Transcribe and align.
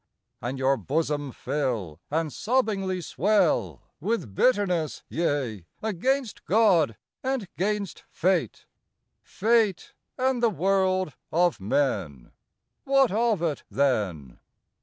And 0.41 0.57
your 0.57 0.77
bosom 0.77 1.31
fill, 1.31 1.99
And 2.09 2.33
sobbingly 2.33 3.01
swell, 3.01 3.83
With 3.99 4.33
bitterness, 4.33 5.03
yea, 5.09 5.67
against 5.79 6.43
God 6.45 6.97
and 7.23 7.47
'gainst 7.55 8.05
Fate, 8.09 8.65
Fate, 9.21 9.93
and 10.17 10.41
the 10.41 10.49
world 10.49 11.13
of 11.31 11.59
men, 11.59 12.31
What 12.83 13.11
of 13.11 13.43
it 13.43 13.63
then?... 13.69 14.39